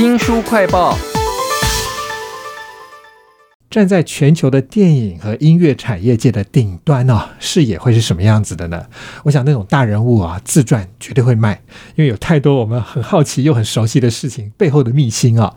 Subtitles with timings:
[0.00, 0.96] 新书快报。
[3.68, 8.86] 站在全球的电影和音乐产业界的顶端呢、视野会是什么样子的呢？
[9.24, 11.62] 我想那种大人物啊，自传绝对会卖，
[11.96, 15.54] 因为有太多我们很好奇又很熟悉的事情背后的秘辛啊。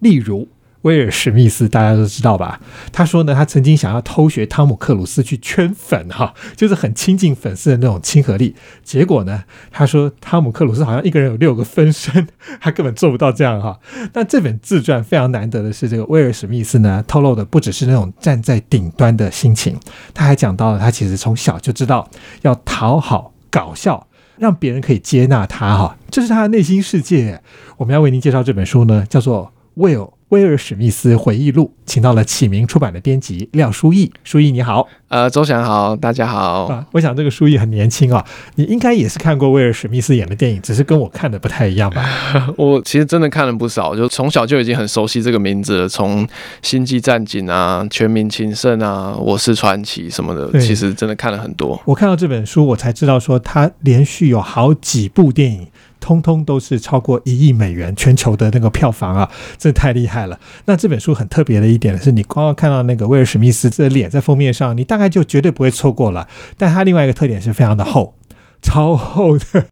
[0.00, 0.46] 例如
[0.82, 2.60] 威尔史密斯，大家都知道吧？
[2.92, 8.54] 他说呢，他曾经想要偷学汤姆克鲁斯去圈粉哈、就是很亲近粉丝的那种亲和力。
[8.84, 12.28] 结果呢，他说汤姆克鲁斯好像一个人有六个分身，
[12.60, 13.80] 他根本做不到这样哈、
[14.12, 19.76] 那这本自传非常难得的是，这个威尔史密斯呢透露的不只是那种站在顶端的心情，
[20.14, 22.08] 他还讲到了他其实从小就知道
[22.42, 24.06] 要讨好、搞笑，
[24.38, 27.42] 让别人可以接纳他哈，这是他的内心世界。
[27.78, 34.10] 我们要为您介绍这本书呢，叫做《威尔威尔史密斯回忆录》，请到了启明出版的编辑廖书义。
[34.24, 36.64] 书义你好呃，周翔好，大家好。
[36.64, 38.26] 啊，我想这个书义很年轻啊，
[38.56, 42.04] 你应该也是看过威尔史密斯演的电影，只是跟我看的不太一样吧？
[42.58, 45.88] 我其实真的看了不少，就从小就已经很熟悉这个名字了。
[45.88, 46.26] 从
[46.60, 51.80] 《星际战警》啊，《全民情圣》啊，《我是传奇》什么的，其实真的看了很多。
[51.84, 55.68] 我看到这本书，我才知道说他连续有好几部电影，
[56.06, 60.38] 通通都是超过一亿美元全球的那个票房啊，这太厉害了。
[60.66, 66.28] 那这本书很特别的一点是，你光要看到那个威尔史密斯这脸在封面上，你大概就绝对不会错过了。
[66.56, 68.14] 但他另外一个特点是非常的厚，
[68.62, 69.66] 超厚的。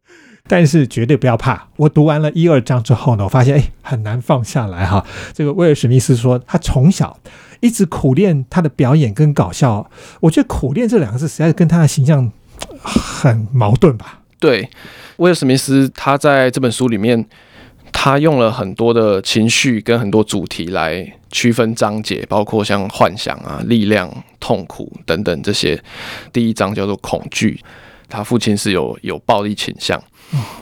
[0.47, 5.05] 但是绝对不要怕，我读完了一二章之后呢，我发现哎很难放下来哈。
[5.33, 7.17] 这个威尔史密斯说，他从小
[7.61, 12.31] 一直苦练他的表演跟搞笑，我觉得“苦练”这两个字实在是跟他的形象
[12.83, 14.19] 很矛盾吧？
[14.39, 14.69] 对，
[15.17, 17.25] 威尔史密斯他在这本书里面，
[17.91, 25.81] 他用了很多的情绪跟很多主题来区分章节，包括像幻想啊、力量、痛苦等等这些。
[26.33, 27.59] 第一章叫做恐惧，
[28.09, 30.01] 他父亲是有有暴力倾向。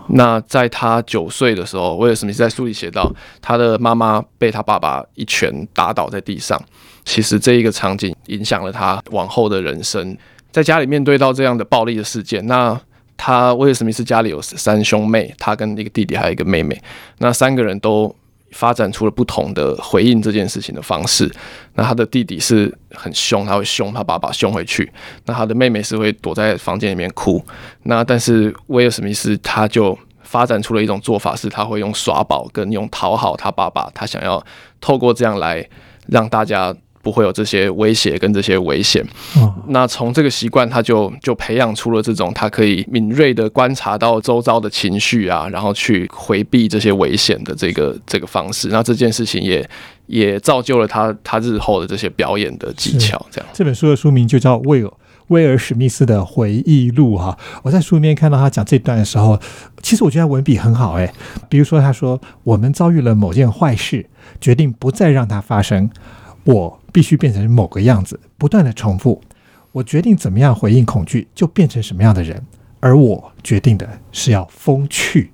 [0.09, 6.61] 那在他九岁的时候，威尔史密斯在书里写到，他的妈妈被他爸爸一拳打倒在地上。
[7.05, 10.17] 其实这一个场景影响了他往后的人生，
[10.51, 12.79] 在家里面对到这样的暴力的事件，那
[13.25, 16.77] 他威尔史密斯家里有三兄妹，他跟一个弟弟还有一个妹妹，
[17.19, 18.13] 那三个人都
[18.51, 21.33] 发展出了不同的回应这件事情的方式。
[21.75, 24.83] 那他的弟弟是很凶，他会凶他爸爸，凶回去；
[25.25, 27.41] 那他的妹妹是会躲在房间里面哭。
[27.83, 34.45] 那但是威尔史密斯他就发展出了一种做法，是他会用耍宝跟用讨好他爸爸，他想要
[34.81, 35.65] 透过这样来
[36.07, 36.75] 让大家。
[37.03, 39.05] 不会有这些威胁跟这些危险，
[39.35, 48.69] 哦，那从这个习惯，他就就培养出了这种他可以敏锐的观察到周遭的情绪啊，然后去回避这些危险的这个这个方式。
[48.69, 49.69] 那这件事情也
[50.05, 53.23] 也造就了他他日后的这些表演的技巧。
[53.29, 54.89] 这样，这本书的书名就叫《威尔
[55.27, 57.37] 威尔史密斯的回忆录》哈。
[57.63, 59.37] 我在书里面看到他讲这段的时候，
[59.81, 61.11] 其实我觉得他文笔很好诶。
[61.49, 64.05] 比如说，他说：“我们遭遇了某件坏事，
[64.39, 65.89] 决定不再让它发生。
[66.43, 69.21] 我必须变成某个样子，不断的重复。
[69.71, 72.43] 我决定怎么样回应恐惧，就变成什么样的人。
[72.79, 75.31] 而我决定的是要风趣。”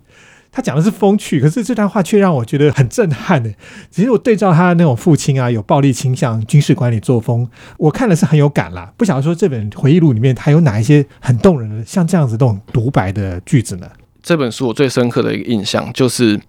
[0.52, 3.52] 他讲的是风趣，可是这段话却让我觉得很震撼呢。
[3.92, 7.48] 其实我对照他的那种父亲啊，有暴力倾向、军事管理作风，
[7.78, 8.92] 我看了是很有感啦。
[8.98, 13.88] 不晓得说这本回忆录里面还有哪一些很动人的，像这样子这种独白的句子呢？
[14.24, 16.40] 这本书我最深刻的一个印象就是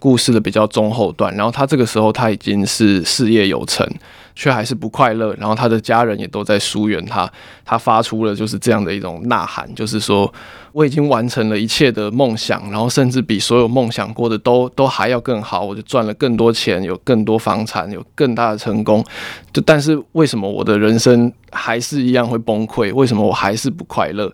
[0.00, 3.86] 故事的比较中后段，然后他这个时候他已经是事业有成，
[4.34, 7.30] 却还是不快乐，然后他的家人也都在疏远他，
[7.64, 10.32] 他发出了就是这样的一种呐喊，就是说
[10.72, 19.04] 我已经完成了一切的梦想，然后甚至比所有梦想过的都都还要更好，我就赚了更多钱，有更多房产，有更大的成功，
[19.52, 22.92] 就但是为什么我的人生还是一样会崩溃？
[22.94, 24.32] 为什么我还是不快乐？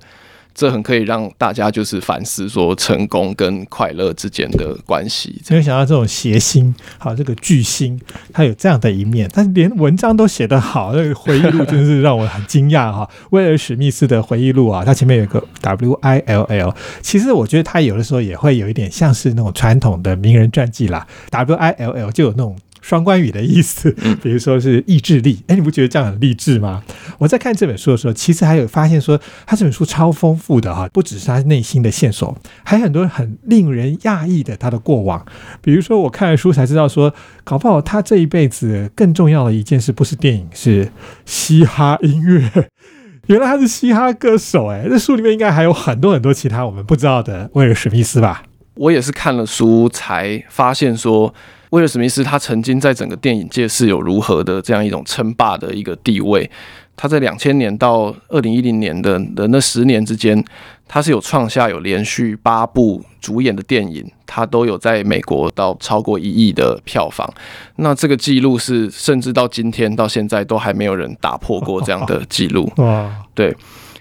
[0.57, 5.41] 这很可以让大家就是反思说成功跟快乐之间的关系。
[5.51, 8.01] 没有想到这种谐星，好这个巨星，
[8.33, 13.07] 他有这样的一面，但是连文章都写得好，那个回忆录真是让我很惊讶哈。
[13.31, 22.57] 威尔史密斯的回忆录啊，它前面有个 W I L L，其实我觉得他有的时候也会有一点像是那种传统的名人传记啦，W I L L 就有那种。
[22.87, 23.91] 双关语的意思，
[24.23, 26.85] 比如说是意志力，哎，你不觉得这样很励志吗？
[27.19, 35.27] 我在看这本书的时候，其实还有发现说，他这本书超丰富的哈，不只是他内心的线索，还有很多很令人讶异的他的过往。
[35.61, 37.13] 比如说，我看了书才知道说，
[37.43, 40.93] 搞不好他这一辈子更重要的一件事不是电影，是
[41.25, 42.71] 嘻哈音乐。
[43.27, 48.45] 原来他是嘻哈歌手，哎，这书里面应该还有很多很多其他我们不知道的威尔史密斯吧？
[48.75, 51.35] 我也是看了书才发现说，
[51.71, 56.51] 威尔史密斯他曾经在整个电影界是有如何的这样一种称霸的一个地位。
[56.99, 60.43] 他在两千年到二零一零年的的那十年之间，
[60.89, 67.31] 他是有创下有连续八部主演的电影，他都有在美国到超过一亿的票房。
[67.77, 72.73] 那这个记录是甚至到今天到现在都还没有人打破过这样的记录。
[72.77, 73.55] 哇，对，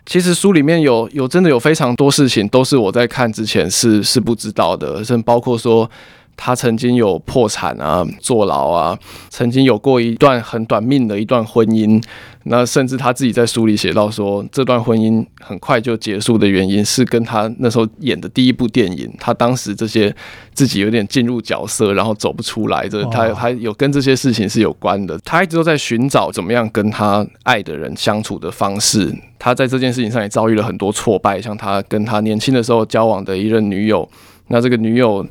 [0.05, 5.89] 其实书里面有有真的有非常多事情都是我在看之前是是不知道的，甚至包括说。
[6.37, 8.97] 他曾经有破产啊、坐牢啊，
[9.29, 12.01] 曾经有过一段很短命的一段婚姻。
[12.47, 20.15] 那甚至他自己在书里写到说，这段婚姻很快就结束的原因是跟他那时候演的第一部电影，他当时这些
[20.53, 25.17] 自己有点进入角色，然后走不出来，这他他有跟这些事情是有关的。
[25.25, 29.11] 他一直都在寻找怎么样跟他爱的人相处的方式。
[29.39, 34.07] 他在这件事情上也遭遇了很多挫败，像他跟他年轻的时候交往的一任女友，
[34.49, 35.25] 那这个女友。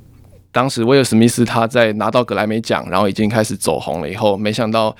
[0.54, 4.96] 当时威尔史密斯他在拿到格莱美奖，然后已经开始走红了以后，没想到。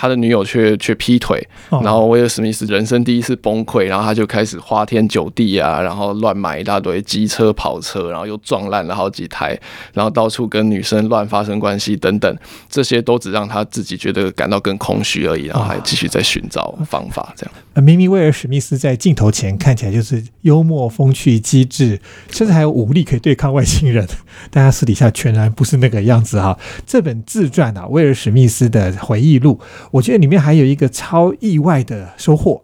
[0.00, 9.58] 他的女友却却劈腿，然后威尔史密斯人生第一次崩溃，然后他就开始花天酒地啊，然后乱买一大堆机车跑车，然后又撞烂了好几台，
[9.92, 12.36] 然后到处跟女生乱发生关系等等，
[12.68, 17.34] 这些都只让他自己觉得感到更空虚而已，然后还继续在寻找方法。
[17.36, 17.44] 这
[17.74, 24.06] 样，明明威尔史密斯在镜头前看起来就是幽默风趣机智，甚至还有武力可以对抗外星人，
[24.52, 26.56] 但他私底下全然不是那个样子哈。
[26.86, 29.58] 这本自传啊，威尔史密斯的回忆录。
[29.90, 32.62] 我觉得里面还有一个超意外的收获。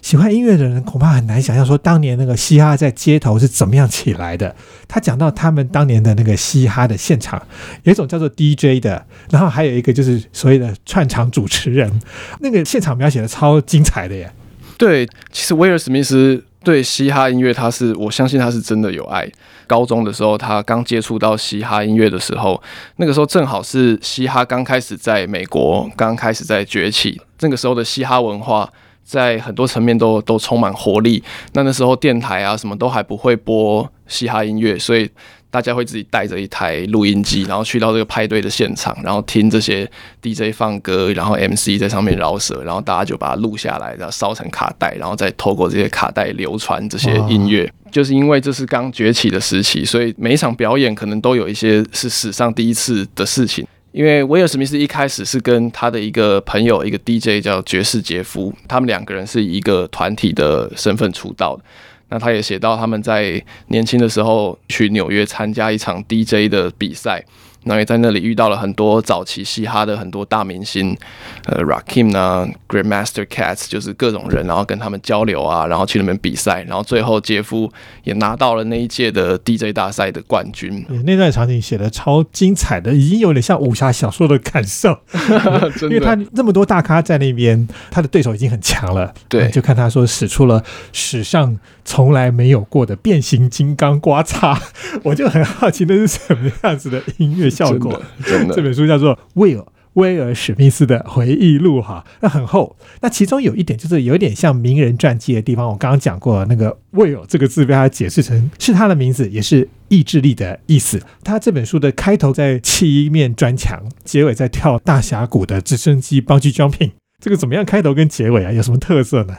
[0.00, 4.54] 喜欢音乐的人恐怕很难想象，说当年那个嘻哈在街头是怎么样起来的。
[4.88, 7.40] 他讲到他们当年的那个嘻哈的现场，
[7.84, 11.88] 有一种叫做 DJ 的，然后还有一个就是所谓的串场主持人。
[12.40, 14.32] 那个现场描写的超精彩的耶。
[14.76, 16.44] 对，其实威尔史密斯。
[16.64, 19.30] 对嘻哈音乐，他是我相信他是真的有爱。
[19.66, 22.62] 高中的时候，他刚接触到嘻哈音乐的时候，
[22.96, 27.20] 那个时候正好是嘻哈刚开始在美国刚开始在崛起。
[27.40, 28.70] 那个时候的嘻哈文化
[29.02, 31.22] 在很多层面都都充满活力。
[31.52, 35.10] 那那时候电台啊什么都还不会播嘻哈音乐，所以。
[35.52, 39.88] 大家会自己带着一台录音机，然后去到这个派对的现场，然后听这些
[40.22, 47.70] DJ 放歌，然后 MC 在上面饶舌，然后大家就把它录下来，然后烧成卡带，然后再透过这些卡带流传这些音乐。
[47.90, 53.66] 就是因为这是刚崛起的时期，所以每一场表演可能都有一些是史上第一次的事情。
[53.90, 61.62] 因为威尔史密斯一开始是跟他的一个朋友，一个 DJ 叫爵士杰夫，他们两个人是以一个团体的身份出道的。
[62.12, 67.24] 那他也写到，他们在年轻的时候去纽约参加一场 DJ 的比赛。
[67.64, 70.96] 那也在那里遇到了很多早期嘻哈的很多大明星，
[71.44, 77.70] 呃，Rakim 啊，Grandmaster Cats，就是各种人，然后跟他们交流啊，然后去那边比赛，然后最后杰夫
[78.04, 80.84] 也拿到了那一届的 DJ 大赛的冠军。
[81.06, 84.98] 那段场景写的超精彩的，已经有点像武侠小说的感受，
[85.82, 89.14] 因为他那么多大咖在那边，他的对手已经很强了。
[89.28, 94.60] 对，就看他说使出了史上从来没有过的变形金刚刮擦，
[95.04, 97.51] 我就很好奇那是什么样子的音乐。
[97.54, 98.02] 效果，
[98.54, 99.64] 这本书叫做《威尔
[99.94, 102.74] 威尔史密斯的回忆录》哈，那很厚。
[103.02, 110.98] 那其中有一点就是有点像名人传记的地方，我刚刚讲过，那个“威尔”这个字被他解释成是他的名字，也是意志力的意思。
[111.22, 116.92] 他这本书的开头在砌一面砖墙，结尾在跳大峡谷的直升机帮 u jumping。
[117.20, 117.62] 这个怎么样？
[117.62, 119.36] 开头跟结尾啊，有什么特色呢？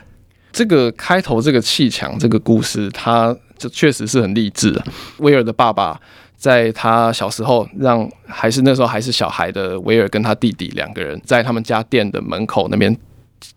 [0.51, 4.85] 这个开头这个砌墙这个故事，它就确实是很励志啊。
[5.17, 5.99] 威尔的爸爸。
[6.43, 12.93] 在他小时候，让还是那时候还是小孩的威尔跟他弟弟两个人在他们家店的门口那边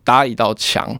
[0.04, 0.96] 搭一道墙。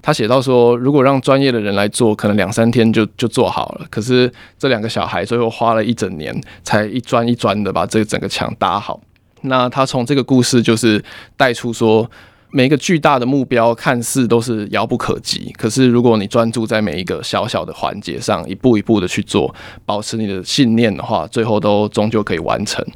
[0.00, 3.86] 他写到说，如果让专业的人来做，可能两三天就就做好了。
[3.90, 6.32] 可是这两个小孩最后花了一整年，
[6.62, 9.00] 才一砖一砖的把这整个墙搭好。
[9.40, 11.02] 那他从这个故事就是
[11.36, 12.08] 带出说。
[12.56, 19.52] 每一个巨大的目标看似都是遥不可及，可是如果你专注在每一个小小的环节上，一步一步的去做，
[19.84, 22.86] 保持你的信念的话，最后都终究可以完成。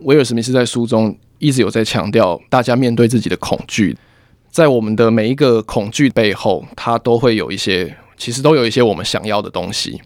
[0.00, 3.96] 威尔史密斯在书中一直有在强调，大家面对自己的恐惧，
[4.50, 10.00] 在我们的每一个恐惧背后，它都会有一些，其实都有一些我们想要的东西。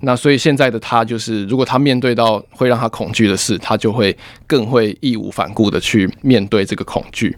[0.00, 7.34] 那所以现在的他就是，如果他面对到会让他恐惧的事，他就会更会义无反顾的去面对这个恐惧。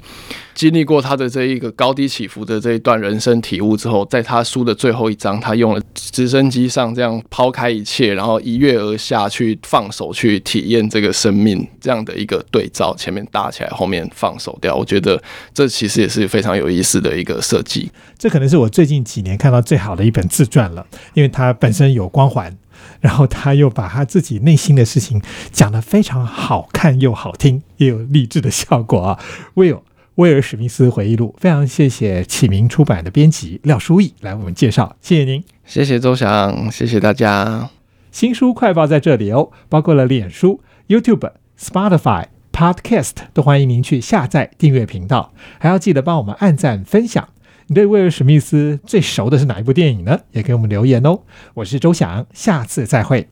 [0.54, 14.74] 经历过他的这一个高低起伏的这一段人生体悟之后，在他书的最后一章，他用了直升机上这样抛开一切，然后一跃而下去放手去体验这个生命这样的一个对照，前面搭起来，后面放手掉。
[14.74, 15.22] 我觉得
[15.54, 17.88] 这其实也是非常有意思的一个设计。
[18.18, 20.84] 这可能是我最近几年看到最好的一本自传了，
[21.14, 22.56] 因为他本身有光环，
[23.00, 25.22] 然后他又把他自己内心的事情
[25.52, 29.20] 讲得非常好看又好听，也有励志的效果啊
[29.54, 29.82] ，Will。
[30.16, 37.70] 威尔史密斯回忆录》，非常谢谢启明出版的编辑廖书义来为我们介绍，谢谢您，谢谢周翔，谢谢大家。
[38.10, 47.28] 新书快报在这里哦，包括了脸书、YouTube、Spotify、Podcast，都欢迎您去下载订阅频道，还要记得帮我们按赞分享。
[47.70, 50.18] 你对威尔史密斯最熟的是哪一部电影呢？
[50.32, 51.20] 也给我们留言哦。
[51.52, 53.28] 我是周翔，下次再会。